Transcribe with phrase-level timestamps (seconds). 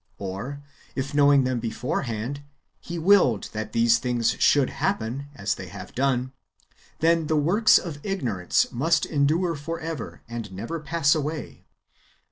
[0.17, 0.63] Or
[0.95, 2.41] if, knowing them beforehand.
[2.79, 6.33] He willed that these things should happen [as they have done],
[7.01, 11.65] then the works of ignorance must endure for ever, and never pass away.